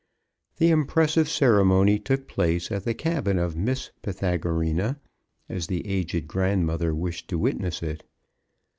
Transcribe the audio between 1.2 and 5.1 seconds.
ceremony took place at the cabin of Miss Pythagorina,